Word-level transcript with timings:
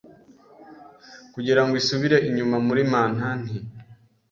kugirango 1.33 1.73
isubire 1.81 2.17
inyuma 2.27 2.55
muri 2.67 2.81
mantanti 2.91 3.53